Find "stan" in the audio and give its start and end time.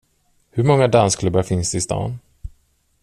1.81-2.19